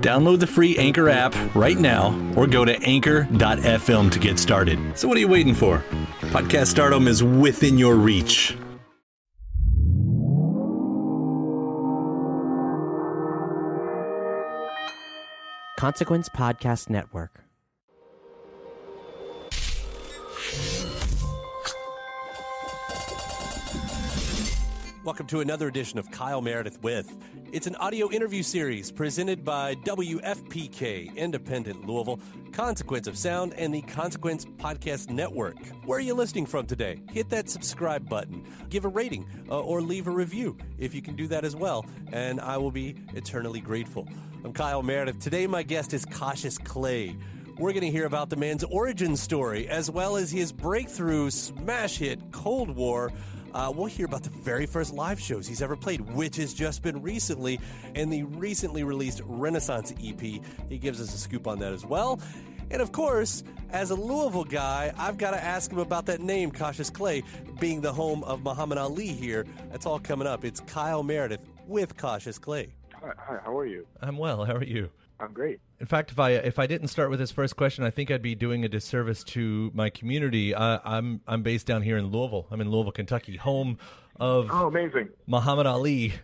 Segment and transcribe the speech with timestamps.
[0.00, 4.78] Download the free Anchor app right now or go to anchor.fm to get started.
[4.98, 5.84] So, what are you waiting for?
[6.32, 8.56] Podcast stardom is within your reach.
[15.78, 17.42] Consequence Podcast Network.
[25.02, 27.16] Welcome to another edition of Kyle Meredith with.
[27.52, 32.20] It's an audio interview series presented by WFPK, Independent Louisville,
[32.52, 35.56] Consequence of Sound, and the Consequence Podcast Network.
[35.86, 37.00] Where are you listening from today?
[37.12, 41.16] Hit that subscribe button, give a rating, uh, or leave a review if you can
[41.16, 44.06] do that as well, and I will be eternally grateful.
[44.44, 45.18] I'm Kyle Meredith.
[45.18, 47.16] Today, my guest is Cautious Clay.
[47.58, 51.96] We're going to hear about the man's origin story as well as his breakthrough smash
[51.96, 53.10] hit, Cold War.
[53.54, 56.82] Uh, we'll hear about the very first live shows he's ever played, which has just
[56.82, 57.58] been recently,
[57.94, 60.20] and the recently released Resonance EP.
[60.20, 62.20] He gives us a scoop on that as well.
[62.70, 66.52] And of course, as a Louisville guy, I've got to ask him about that name,
[66.52, 67.24] Cautious Clay,
[67.58, 69.44] being the home of Muhammad Ali here.
[69.70, 70.44] That's all coming up.
[70.44, 72.74] It's Kyle Meredith with Cautious Clay.
[73.02, 73.86] Hi, hi, how are you?
[74.00, 74.44] I'm well.
[74.44, 74.90] How are you?
[75.20, 75.60] I'm great.
[75.78, 78.22] In fact, if I if I didn't start with this first question, I think I'd
[78.22, 80.54] be doing a disservice to my community.
[80.54, 82.46] Uh, I'm I'm based down here in Louisville.
[82.50, 83.78] I'm in Louisville, Kentucky, home
[84.18, 85.08] of Oh, amazing.
[85.26, 86.14] Muhammad Ali.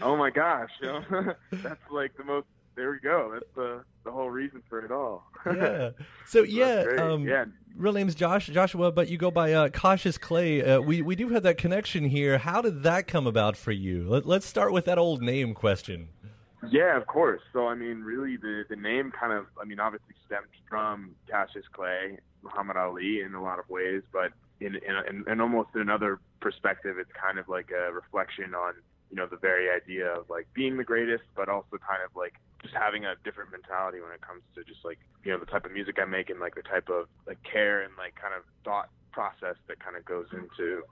[0.00, 2.46] Oh my gosh, you know, that's like the most.
[2.76, 3.30] There we go.
[3.32, 5.24] That's the the whole reason for it all.
[5.46, 5.90] yeah.
[6.24, 7.46] So yeah, um, Yeah.
[7.74, 10.62] Real name's Josh Joshua, but you go by uh, Cautious Clay.
[10.62, 12.38] Uh, we we do have that connection here.
[12.38, 14.08] How did that come about for you?
[14.08, 16.10] Let, let's start with that old name question.
[16.70, 17.40] Yeah, of course.
[17.52, 21.64] So I mean, really, the the name kind of, I mean, obviously stems from Cassius
[21.72, 26.96] Clay, Muhammad Ali, in a lot of ways, but in in, in, almost another perspective,
[26.98, 28.74] it's kind of like a reflection on
[29.10, 32.34] you know the very idea of like being the greatest, but also kind of like
[32.62, 35.64] just having a different mentality when it comes to just like you know the type
[35.64, 38.42] of music I make and like the type of like care and like kind of
[38.64, 40.82] thought process that kind of goes into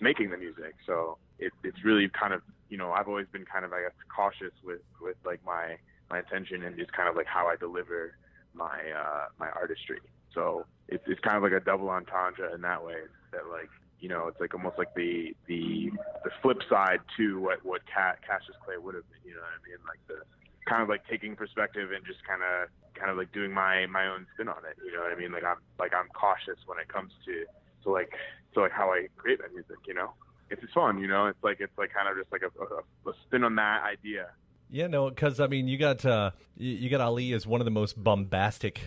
[0.00, 0.74] making the music.
[0.86, 3.92] So it, it's really kind of you know I've always been kind of I guess
[4.14, 5.76] cautious with with like my
[6.10, 8.16] my attention and just kind of like how I deliver
[8.54, 10.00] my uh, my artistry.
[10.34, 13.02] So it's it's kind of like a double entendre in that way
[13.32, 15.90] that like you know it's like almost like the the
[16.24, 19.30] the flip side to what what Ca- Cassius Clay would have been.
[19.30, 19.80] You know what I mean?
[19.86, 20.22] Like the
[20.68, 24.06] kind of like taking perspective and just kind of kind of like doing my my
[24.06, 24.76] own spin on it.
[24.84, 25.32] You know what I mean?
[25.32, 27.44] Like I'm like I'm cautious when it comes to
[27.84, 28.12] to like
[28.54, 29.78] to like how I create my music.
[29.86, 30.10] You know,
[30.50, 30.98] it's just fun.
[30.98, 33.54] You know, it's like it's like kind of just like a, a, a spin on
[33.56, 34.28] that idea.
[34.70, 37.64] Yeah, no, because I mean, you got uh, you, you got Ali as one of
[37.64, 38.80] the most bombastic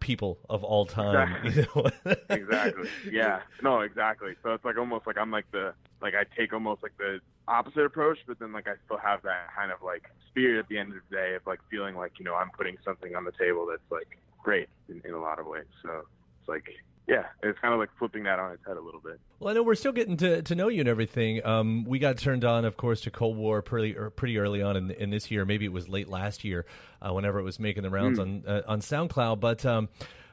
[0.00, 1.36] people of all time.
[1.44, 2.14] you know?
[2.30, 2.88] exactly.
[3.10, 3.40] Yeah.
[3.62, 4.34] No, exactly.
[4.42, 7.84] So it's like almost like I'm like the like I take almost like the opposite
[7.84, 10.92] approach, but then like I still have that kind of like spirit at the end
[10.94, 13.66] of the day of like feeling like you know I'm putting something on the table
[13.70, 15.66] that's like great in, in a lot of ways.
[15.82, 16.04] So
[16.40, 16.68] it's like
[17.08, 19.20] yeah, it's kind of like flipping that on its head a little bit.
[19.40, 21.44] Well, I know we're still getting to, to know you and everything.
[21.44, 24.76] Um, we got turned on, of course, to Cold War pretty er, pretty early on
[24.76, 25.44] in, in this year.
[25.44, 26.66] Maybe it was late last year,
[27.02, 28.22] uh, whenever it was making the rounds Mm.
[28.22, 29.40] on uh, on SoundCloud.
[29.40, 29.88] But um,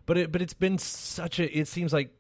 [0.06, 1.58] but it but it's been such a.
[1.58, 2.12] It seems like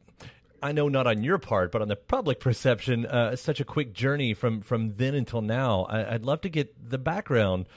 [0.63, 3.93] I know not on your part, but on the public perception, uh, such a quick
[3.93, 5.83] journey from from then until now.
[5.83, 7.67] I, would love to get the background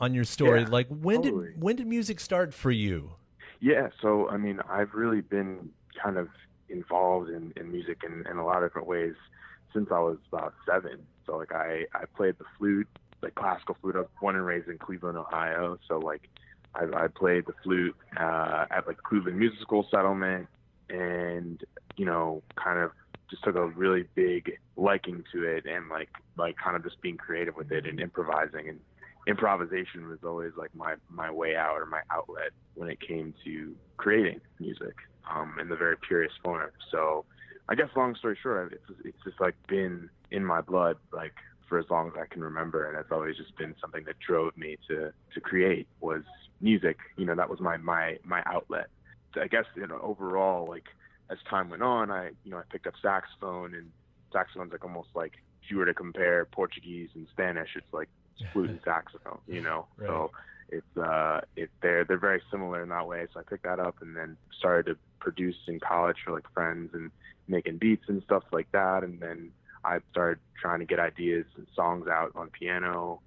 [0.00, 0.60] on your story.
[0.60, 1.48] Yeah, like when totally.
[1.48, 3.12] did when did music start for you?
[3.60, 5.70] Yeah, so I mean, I've really been
[6.02, 6.28] kind of
[6.68, 9.14] involved in, in music in, in a lot of different ways
[9.72, 10.98] since I was about seven.
[11.26, 12.88] So like I I played the flute,
[13.22, 13.96] like classical flute.
[13.96, 15.78] I was born and raised in Cleveland, Ohio.
[15.88, 16.28] So like
[16.74, 20.48] I, I played the flute uh, at like Cleveland Musical settlement,
[20.88, 21.62] and
[21.96, 22.92] you know, kind of
[23.30, 27.16] just took a really big liking to it, and like like kind of just being
[27.16, 28.80] creative with it and improvising and
[29.26, 33.76] improvisation was always like my my way out or my outlet when it came to
[33.98, 34.94] creating music
[35.30, 36.70] um, in the very purest form.
[36.90, 37.24] So
[37.68, 41.34] I guess long story short, it's it's just like been in my blood like
[41.68, 44.56] for as long as I can remember, and it's always just been something that drove
[44.56, 46.22] me to to create was
[46.60, 46.96] music.
[47.16, 48.88] You know, that was my my my outlet.
[49.34, 50.86] So I guess you know overall, like
[51.30, 53.90] as time went on, I you know I picked up saxophone, and
[54.32, 58.08] saxophone's like almost like if you were to compare Portuguese and Spanish, it's like
[58.52, 59.86] flute and saxophone, you know.
[59.98, 60.08] Right.
[60.08, 60.30] So
[60.68, 63.26] it's uh it they're they're very similar in that way.
[63.32, 66.90] So I picked that up and then started to produce in college for like friends
[66.94, 67.10] and
[67.48, 69.02] making beats and stuff like that.
[69.02, 69.50] And then
[69.84, 73.20] I started trying to get ideas and songs out on piano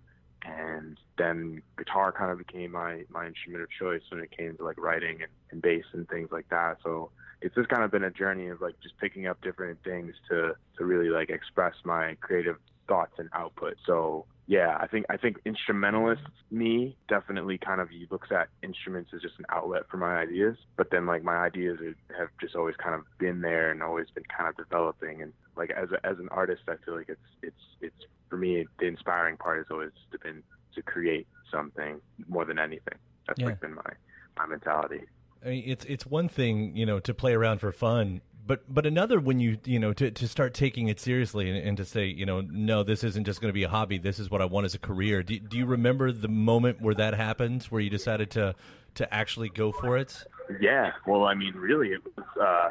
[0.43, 4.63] and then guitar kind of became my my instrument of choice when it came to
[4.63, 6.77] like writing and, and bass and things like that.
[6.83, 7.11] So
[7.41, 10.55] it's just kind of been a journey of like just picking up different things to
[10.77, 13.75] to really like express my creative thoughts and output.
[13.85, 19.21] So yeah, I think I think instrumentalist me definitely kind of looks at instruments as
[19.21, 22.75] just an outlet for my ideas, but then like my ideas are, have just always
[22.75, 25.21] kind of been there and always been kind of developing.
[25.21, 28.65] And like as a, as an artist, I feel like it's it's it's for me
[28.79, 29.91] the inspiring part has always
[30.21, 30.43] been
[30.75, 32.97] to create something more than anything.
[33.27, 33.47] That's Yeah.
[33.47, 33.91] like been my
[34.37, 35.01] my mentality.
[35.45, 38.85] I mean, it's it's one thing, you know, to play around for fun, but but
[38.85, 42.05] another when you you know to to start taking it seriously and, and to say,
[42.05, 43.97] you know, no, this isn't just going to be a hobby.
[43.97, 45.23] This is what I want as a career.
[45.23, 48.55] Do, do you remember the moment where that happened, where you decided to
[48.95, 50.23] to actually go for it?
[50.59, 52.69] Yeah, well, I mean, really, it was uh,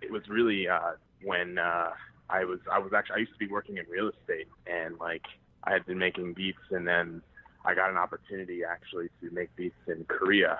[0.00, 0.92] it was really uh,
[1.22, 1.90] when uh,
[2.30, 5.24] I was I was actually I used to be working in real estate, and like
[5.64, 7.22] I had been making beats, and then
[7.64, 10.58] I got an opportunity actually to make beats in Korea,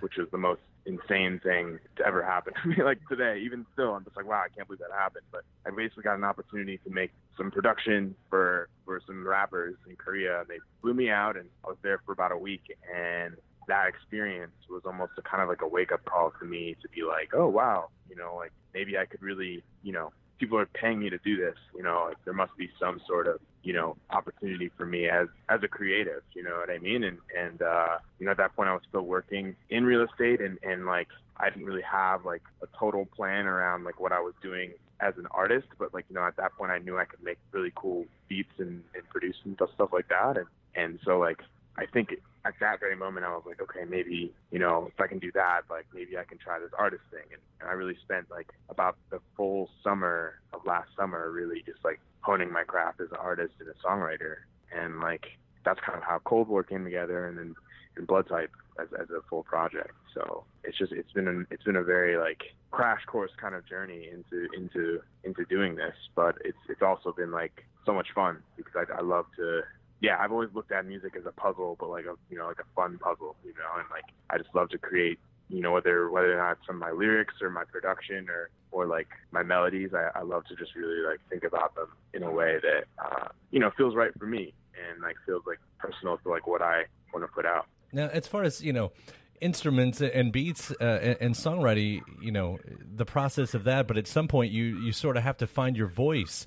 [0.00, 2.76] which was the most insane thing to ever happen to me.
[2.84, 5.24] Like today, even still, I'm just like, wow, I can't believe that happened.
[5.30, 9.96] But I basically got an opportunity to make some production for for some rappers in
[9.96, 12.62] Korea, and they flew me out, and I was there for about a week,
[12.94, 13.36] and
[13.68, 16.88] that experience was almost a kind of like a wake up call to me to
[16.88, 20.66] be like, oh wow, you know, like maybe I could really, you know, people are
[20.66, 23.74] paying me to do this, you know, like there must be some sort of, you
[23.74, 27.04] know, opportunity for me as as a creative, you know what I mean?
[27.04, 30.40] And and uh, you know, at that point I was still working in real estate
[30.40, 34.20] and and like I didn't really have like a total plan around like what I
[34.20, 37.04] was doing as an artist, but like you know, at that point I knew I
[37.04, 40.98] could make really cool beats and, and produce and stuff stuff like that, and and
[41.04, 41.42] so like
[41.76, 42.14] I think
[42.44, 45.30] at that very moment I was like, okay, maybe you know if I can do
[45.32, 48.48] that, like maybe I can try this artist thing, and, and I really spent like
[48.68, 53.18] about the full summer of last summer really just like honing my craft as an
[53.18, 54.36] artist and a songwriter,
[54.76, 55.26] and like
[55.64, 57.54] that's kind of how Cold War came together, and then
[57.96, 58.50] and Blood Type
[58.80, 59.92] as, as a full project.
[60.14, 63.66] So it's just it's been a, it's been a very like crash course kind of
[63.66, 68.38] journey into into into doing this, but it's it's also been like so much fun
[68.56, 69.62] because I, I love to
[70.00, 72.60] yeah I've always looked at music as a puzzle, but like a you know like
[72.60, 76.10] a fun puzzle, you know, and like I just love to create you know whether
[76.10, 79.90] whether or not it's from my lyrics or my production or or like my melodies
[79.94, 83.28] I, I love to just really like think about them in a way that uh
[83.50, 84.54] you know feels right for me
[84.88, 87.66] and like feels like personal to like what I want to put out.
[87.92, 88.92] Now, as far as you know,
[89.40, 92.58] instruments and beats uh, and, songwriting, you know,
[92.94, 93.86] the process of that.
[93.86, 96.46] But at some point, you you sort of have to find your voice.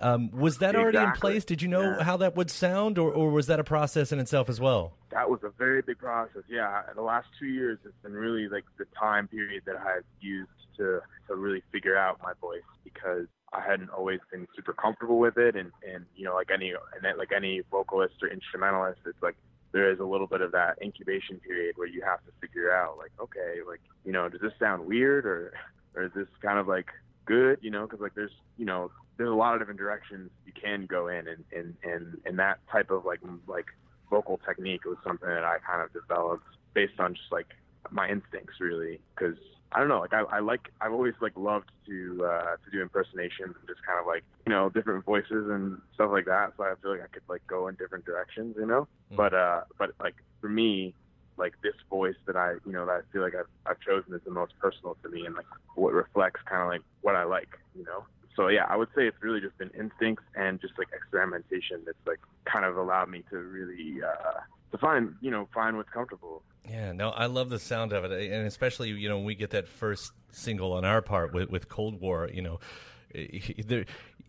[0.00, 1.44] Um, was that already in place?
[1.44, 2.02] Did you know Yeah.
[2.02, 4.94] how that would sound, or, or was that a process in itself as well?
[5.10, 6.42] that was a very big process.
[6.48, 10.48] Yeah, the last two years it's been really like the time period that I've used
[10.78, 15.36] to to really figure out my voice because I hadn't always been super comfortable with
[15.36, 19.36] it, and and you know like any and like any vocalist or instrumentalist, it's like
[19.72, 22.96] there is a little bit of that incubation period where you have to figure out
[22.96, 25.52] like okay, like you know does this sound weird or
[25.94, 26.86] or is this kind of like
[27.24, 30.52] good, you know, because like there's you know there's a lot of different directions you
[30.52, 33.66] can go in, and and and and that type of like like
[34.10, 37.46] vocal technique was something that I kind of developed based on just like
[37.90, 39.36] my instincts really because
[39.72, 42.82] I don't know like I, I like I've always like loved to uh to do
[42.82, 46.64] impersonations and just kind of like you know different voices and stuff like that so
[46.64, 48.86] I feel like I could like go in different directions you know?
[49.16, 50.94] But uh but like for me
[51.36, 54.20] like this voice that I you know that I feel like I've I've chosen is
[54.24, 57.58] the most personal to me and like what reflects kind of like what I like,
[57.76, 58.04] you know.
[58.36, 61.98] So yeah, I would say it's really just been instincts and just like experimentation that's
[62.06, 66.42] like kind of allowed me to really uh, to find you know find what's comfortable.
[66.68, 69.50] Yeah, no, I love the sound of it, and especially you know when we get
[69.50, 72.60] that first single on our part with with Cold War, you know,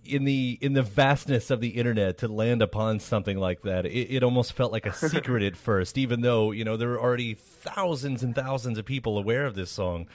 [0.05, 4.15] in the in the vastness of the internet to land upon something like that, it,
[4.15, 7.33] it almost felt like a secret at first, even though you know there were already
[7.33, 10.07] thousands and thousands of people aware of this song.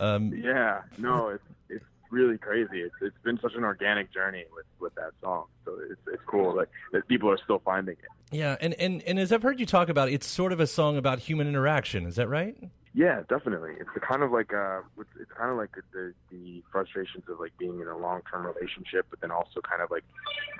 [0.00, 2.80] Um, yeah, no, it's it's really crazy.
[2.80, 6.56] It's it's been such an organic journey with with that song, so it's it's cool
[6.56, 8.36] like that people are still finding it.
[8.36, 10.96] Yeah, and and and as I've heard you talk about, it's sort of a song
[10.96, 12.06] about human interaction.
[12.06, 12.56] Is that right?
[12.96, 13.72] Yeah, definitely.
[13.78, 17.38] It's the kind of like uh, it's, it's kind of like the the frustrations of
[17.38, 20.04] like being in a long term relationship, but then also kind of like,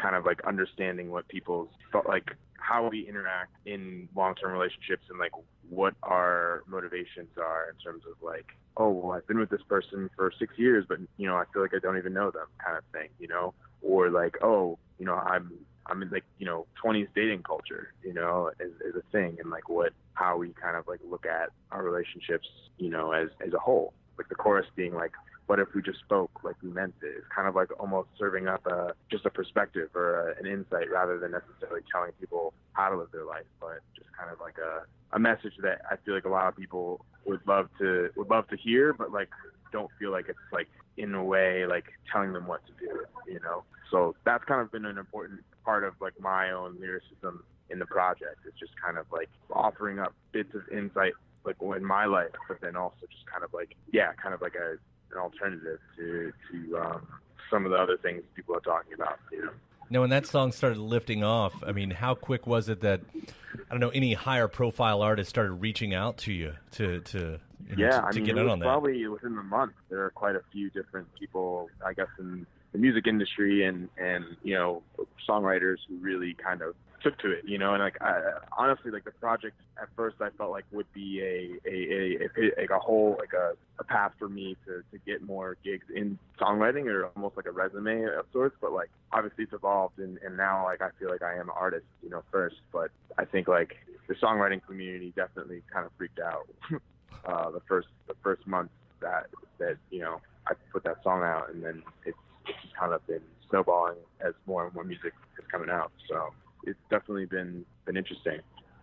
[0.03, 1.71] kind of like understanding what people's
[2.07, 2.29] like
[2.59, 5.33] how we interact in long term relationships and like
[5.71, 8.45] what our motivations are in terms of like,
[8.77, 11.63] oh well, I've been with this person for six years, but you know I feel
[11.63, 15.07] like I don't even know them, kind of thing, you know, or like, oh, you
[15.07, 15.53] know I'm
[15.89, 19.51] I'm in like you know 20s dating culture, you know, is, is a thing, and
[19.51, 23.53] like what how we kind of like look at our relationships, you know, as as
[23.53, 23.93] a whole.
[24.19, 25.13] Like the chorus being like,
[25.47, 27.15] what if we just spoke like we meant it?
[27.19, 30.91] It's kind of like almost serving up a just a perspective or a, an insight
[30.91, 34.59] rather than necessarily telling people how to live their life, but just kind of like
[34.59, 38.31] a a message that I feel like a lot of people would love to would
[38.31, 39.29] love to hear, but like
[39.73, 43.41] don't feel like it's like in a way like telling them what to do, you
[43.41, 43.63] know.
[43.91, 47.87] So that's kind of been an important part of like my own lyricism in the
[47.87, 48.41] project.
[48.47, 51.13] It's just kind of like offering up bits of insight
[51.45, 54.55] like in my life, but then also just kind of like yeah, kind of like
[54.55, 54.77] a
[55.13, 57.07] an alternative to to um,
[57.51, 59.19] some of the other things people are talking about.
[59.33, 59.51] You know.
[59.89, 63.71] Now, when that song started lifting off, I mean, how quick was it that I
[63.71, 67.39] don't know any higher profile artists started reaching out to you to to
[67.69, 68.65] you know, yeah, to, I mean, get in on that?
[68.65, 69.73] probably within the month.
[69.89, 74.25] There are quite a few different people, I guess, in the music industry and and
[74.43, 74.83] you know
[75.29, 78.21] songwriters who really kind of took to it, you know, and like I,
[78.57, 82.61] honestly, like the project at first I felt like would be a a a, a,
[82.61, 86.19] like a whole like a, a path for me to to get more gigs in
[86.39, 88.57] songwriting or almost like a resume of sorts.
[88.61, 91.57] But like obviously it's evolved, and and now like I feel like I am an
[91.59, 92.57] artist, you know, first.
[92.73, 96.47] But I think like the songwriting community definitely kind of freaked out
[97.25, 99.29] uh, the first the first month that
[99.59, 102.19] that you know I put that song out, and then it's
[102.49, 105.93] it's kind of been snowballing as more and more music is coming out.
[106.09, 106.33] So
[106.65, 108.41] it's definitely been been interesting.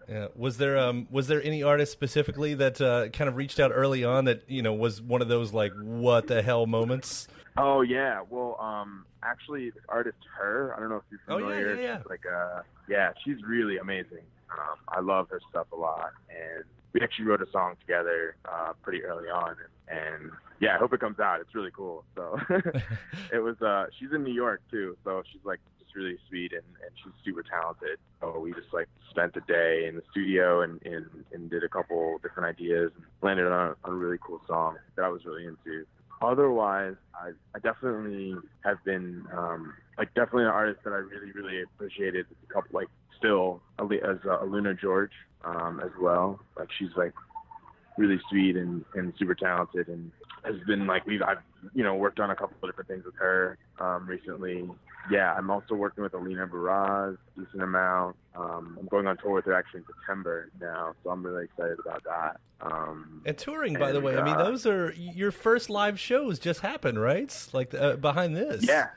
[0.09, 0.27] Yeah.
[0.35, 4.03] Was there um was there any artist specifically that uh, kind of reached out early
[4.03, 7.27] on that you know was one of those like what the hell moments?
[7.55, 11.71] Oh yeah, well um actually this artist her I don't know if you're familiar.
[11.71, 12.01] Oh, yeah, yeah, yeah.
[12.09, 14.23] Like uh yeah she's really amazing.
[14.59, 18.73] Um, I love her stuff a lot, and we actually wrote a song together uh,
[18.81, 19.55] pretty early on,
[19.89, 21.41] and, and yeah I hope it comes out.
[21.41, 22.05] It's really cool.
[22.15, 22.39] So
[23.33, 26.63] it was uh she's in New York too, so she's like just really sweet and,
[26.81, 27.99] and she's super talented.
[28.21, 31.69] So we just like spent a day in the studio and, and, and did a
[31.69, 35.25] couple different ideas and landed on a, on a really cool song that I was
[35.25, 35.85] really into.
[36.23, 41.61] Otherwise, I, I definitely have been um, like definitely an artist that I really really
[41.61, 42.25] appreciated.
[42.49, 42.87] A couple like
[43.17, 43.87] still as
[44.25, 45.09] uh, AlunaGeorge
[45.43, 46.39] um, as well.
[46.57, 47.13] Like she's like
[47.97, 50.11] really sweet and, and super talented and
[50.45, 51.39] has been like we've I've
[51.73, 54.69] you know worked on a couple of different things with her um, recently.
[55.11, 58.15] Yeah, I'm also working with Alina Baraz decent amount.
[58.35, 61.77] Um, I'm going on tour with her actually in September now, so I'm really excited
[61.79, 62.39] about that.
[62.61, 66.39] Um, And touring, by the way, I mean uh, those are your first live shows
[66.39, 67.47] just happened, right?
[67.51, 68.65] Like uh, behind this.
[68.65, 68.87] Yeah.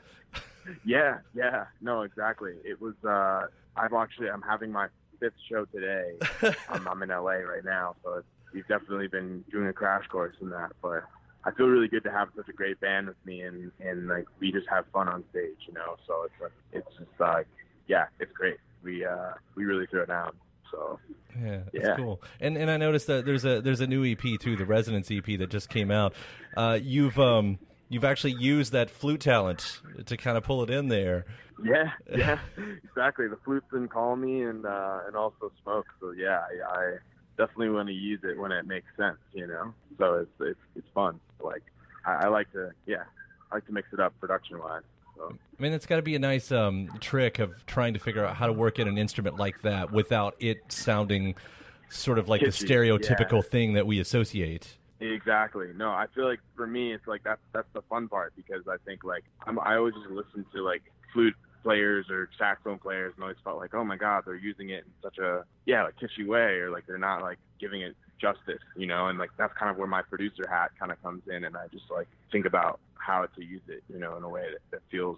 [0.83, 1.65] Yeah, yeah.
[1.81, 2.55] No, exactly.
[2.65, 4.87] It was uh I'm actually I'm having my
[5.19, 6.11] fifth show today.
[6.69, 10.35] I'm, I'm in LA right now, so it's, we've definitely been doing a crash course
[10.41, 11.03] in that, but
[11.47, 14.25] I feel really good to have such a great band with me and and like
[14.39, 15.95] we just have fun on stage, you know.
[16.05, 17.47] So it's like it's just like
[17.87, 18.57] yeah, it's great.
[18.83, 20.33] We uh we really throw it down.
[20.71, 20.99] So
[21.41, 21.95] Yeah, that's Yeah.
[21.95, 22.21] cool.
[22.41, 25.25] And and I noticed that there's a there's a new EP too, the Resonance EP
[25.39, 26.13] that just came out.
[26.55, 30.89] Uh, you've um you've actually used that flute talent to kind of pull it in
[30.89, 31.25] there.
[31.63, 32.39] Yeah, yeah,
[32.83, 33.27] exactly.
[33.29, 35.87] The flute's in Call Me and uh, and also Smoke.
[36.01, 36.97] So yeah, I, I
[37.37, 39.73] definitely want to use it when it makes sense, you know.
[39.97, 41.19] So it's it's it's fun.
[41.41, 41.63] Like
[42.05, 43.03] I, I like to yeah,
[43.51, 44.83] I like to mix it up production wise.
[45.15, 48.23] So I mean, it's got to be a nice um, trick of trying to figure
[48.23, 51.35] out how to work in an instrument like that without it sounding
[51.89, 53.49] sort of like the stereotypical yeah.
[53.49, 54.77] thing that we associate.
[54.99, 55.67] Exactly.
[55.75, 58.77] No, I feel like for me, it's like that's that's the fun part because I
[58.85, 63.23] think like I'm I always just listen to like flute players or saxophone players and
[63.23, 66.25] always felt like, oh my God, they're using it in such a yeah, like kitschy
[66.25, 69.07] way, or like they're not like giving it justice, you know.
[69.07, 71.67] And like that's kind of where my producer hat kind of comes in, and I
[71.71, 74.81] just like think about how to use it, you know, in a way that, that
[74.91, 75.17] feels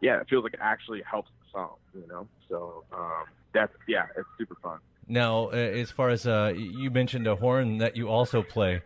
[0.00, 2.26] yeah, it feels like it actually helps the song, you know.
[2.48, 4.78] So um, that's yeah, it's super fun.
[5.06, 8.82] Now, as far as uh, you mentioned a horn that you also play,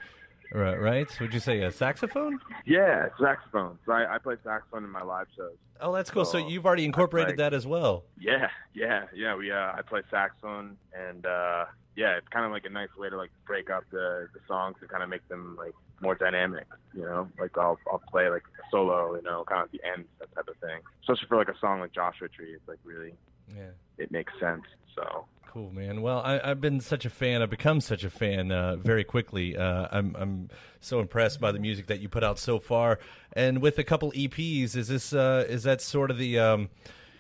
[0.55, 1.21] right?
[1.21, 2.39] Would you say a saxophone?
[2.65, 3.79] Yeah, saxophone.
[3.87, 5.57] So I, I play saxophone in my live shows.
[5.81, 6.25] Oh, that's cool.
[6.25, 8.05] So, so you've already incorporated play, that as well.
[8.19, 9.35] Yeah, yeah, yeah.
[9.35, 11.65] We uh, I play saxophone, and uh,
[11.97, 14.77] yeah, it's kind of like a nice way to like break up the the songs
[14.81, 16.67] and kind of make them like more dynamic.
[16.95, 19.81] You know, like I'll I'll play like a solo, you know, kind of at the
[19.85, 20.81] end, that type of thing.
[21.03, 23.15] Especially for like a song like Joshua Tree, it's like really,
[23.55, 24.63] yeah, it makes sense.
[24.95, 26.01] So Cool, man.
[26.01, 27.43] Well, I, have been such a fan.
[27.43, 29.55] I've become such a fan uh, very quickly.
[29.55, 30.49] Uh, I'm I'm
[30.81, 32.99] so impressed by the music that you put out so far,
[33.35, 34.75] and with a couple EPs.
[34.75, 36.71] Is this uh, is that sort of the um,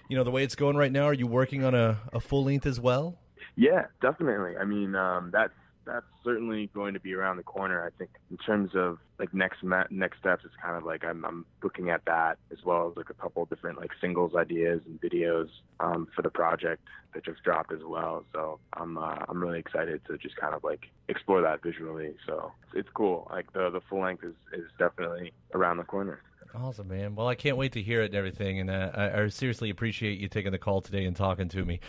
[0.08, 1.04] you know the way it's going right now?
[1.04, 3.18] Are you working on a, a full length as well?
[3.54, 4.56] Yeah, definitely.
[4.56, 5.52] I mean, um, that's
[5.84, 7.84] that's certainly going to be around the corner.
[7.84, 11.44] I think in terms of like next next steps, it's kind of like I'm I'm
[11.62, 15.48] looking at that as well as like a couple different like singles ideas and videos
[15.80, 16.82] um, for the project
[17.14, 18.24] that just dropped as well.
[18.32, 22.14] So I'm uh, I'm really excited to just kind of like explore that visually.
[22.26, 23.28] So it's cool.
[23.30, 26.20] Like the the full length is is definitely around the corner.
[26.54, 27.14] Awesome, man.
[27.14, 28.60] Well, I can't wait to hear it and everything.
[28.60, 31.80] And uh, I, I seriously appreciate you taking the call today and talking to me.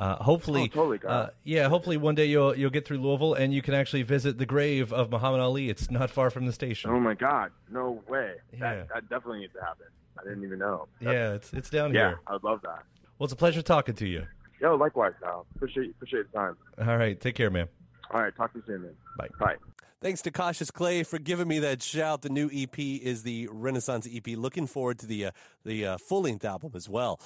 [0.00, 3.52] Uh, hopefully, oh, totally, uh, yeah, hopefully one day you'll you'll get through Louisville and
[3.52, 5.68] you can actually visit the grave of Muhammad Ali.
[5.68, 6.90] It's not far from the station.
[6.90, 8.36] Oh my God, no way!
[8.50, 8.58] Yeah.
[8.60, 9.84] That, that definitely needs to happen.
[10.18, 10.88] I didn't even know.
[11.02, 12.20] That's, yeah, it's it's down yeah, here.
[12.26, 12.82] I would love that.
[13.18, 14.26] Well, it's a pleasure talking to you.
[14.58, 15.44] Yo, likewise, Kyle.
[15.54, 16.56] Appreciate appreciate the time.
[16.78, 17.68] All right, take care, man.
[18.10, 18.94] All right, talk to you soon, man.
[19.18, 19.28] Bye.
[19.38, 19.56] Bye.
[20.00, 22.22] Thanks to Cautious Clay for giving me that shout.
[22.22, 24.28] The new EP is the Resonance EP.
[24.28, 25.30] Looking forward to the uh,
[25.66, 27.20] the uh, full length album as well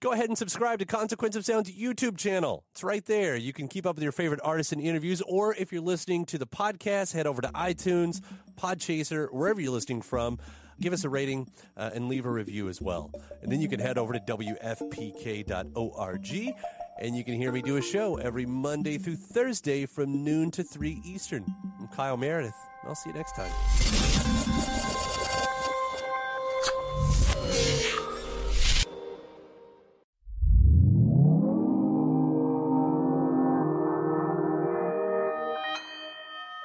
[0.00, 2.64] go ahead and subscribe to Consequence of Sound's YouTube channel.
[2.72, 3.36] It's right there.
[3.36, 6.38] You can keep up with your favorite artists and interviews, or if you're listening to
[6.38, 8.20] the podcast, head over to iTunes,
[8.58, 10.38] Podchaser, wherever you're listening from.
[10.80, 13.12] Give us a rating uh, and leave a review as well.
[13.42, 15.66] And then you can head over to WFPK.org
[17.00, 20.62] and you can hear me do a show every Monday through Thursday from noon to
[20.62, 21.44] 3 Eastern.
[21.78, 22.54] I'm Kyle Meredith.
[22.84, 24.79] I'll see you next time.